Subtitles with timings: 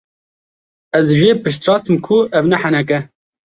[1.01, 2.99] Ez jê piştrast im ku ev ne henek e.